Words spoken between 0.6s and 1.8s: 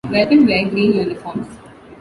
green uniforms.